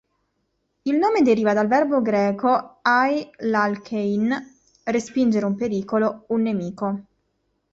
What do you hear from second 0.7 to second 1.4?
Il nome